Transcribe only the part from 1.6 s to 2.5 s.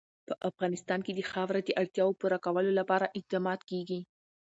د اړتیاوو پوره